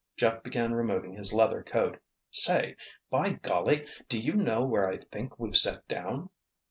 Jeff 0.17 0.41
began 0.41 0.73
removing 0.73 1.13
his 1.13 1.31
leather 1.31 1.61
coat. 1.61 1.99
"Say! 2.31 2.75
By 3.11 3.33
golly! 3.33 3.85
Do 4.09 4.19
you 4.19 4.33
know 4.33 4.65
where 4.65 4.89
I 4.89 4.97
think 4.97 5.37
we've 5.39 5.55
set 5.55 5.87
down?" 5.87 6.31